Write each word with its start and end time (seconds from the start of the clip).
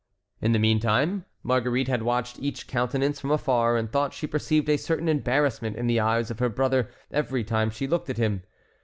In 0.41 0.51
the 0.51 0.57
meantime 0.57 1.25
Marguerite 1.43 1.87
had 1.87 2.01
watched 2.01 2.39
each 2.39 2.65
countenance 2.65 3.19
from 3.19 3.29
afar 3.29 3.77
and 3.77 3.87
thought 3.91 4.15
she 4.15 4.25
perceived 4.25 4.67
a 4.67 4.75
certain 4.75 5.07
embarrassment 5.07 5.75
in 5.75 5.85
the 5.85 5.99
eyes 5.99 6.31
of 6.31 6.39
her 6.39 6.49
brother 6.49 6.89
every 7.11 7.43
time 7.43 7.69
she 7.69 7.85
looked 7.85 8.09
at 8.09 8.17
him. 8.17 8.41